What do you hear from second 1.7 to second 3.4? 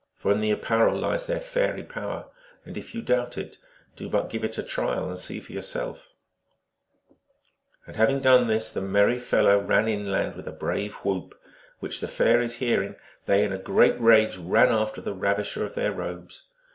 power; and if you doubt